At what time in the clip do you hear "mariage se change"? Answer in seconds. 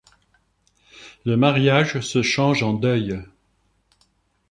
1.37-2.63